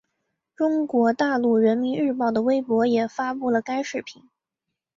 [0.55, 4.23] 中国大陆人民日报的微博也发布了该视频。